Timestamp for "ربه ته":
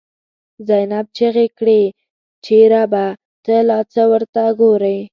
2.71-3.55